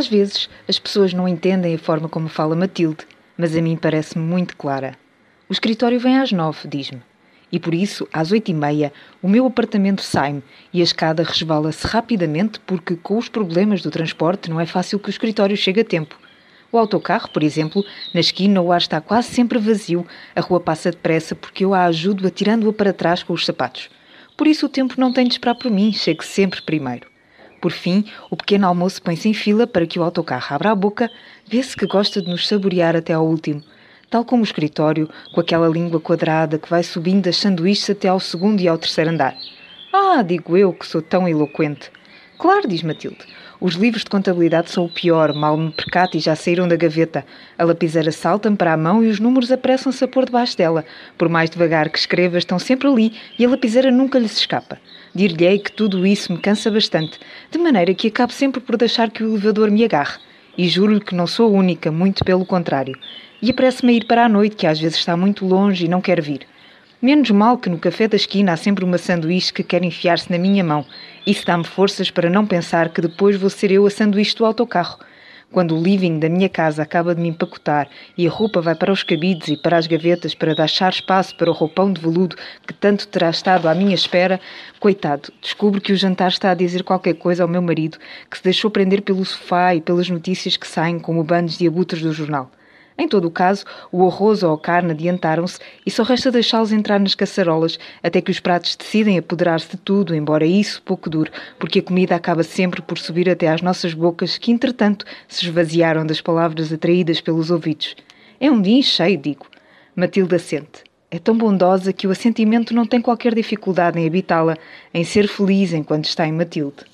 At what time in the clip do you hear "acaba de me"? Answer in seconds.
76.80-77.28